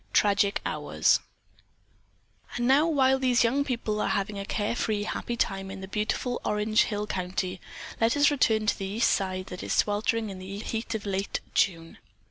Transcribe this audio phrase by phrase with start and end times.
[0.13, 1.19] TRAGIC HOURS
[2.55, 5.87] And now while these young people are having a care free, happy time in the
[5.87, 7.61] beautiful Orange Hill country,
[7.99, 11.39] let us return to the East Side that is sweltering in the heat of late
[11.53, 11.99] June.